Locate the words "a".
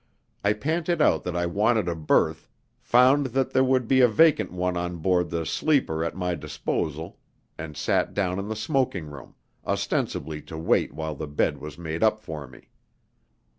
1.87-1.93, 4.01-4.07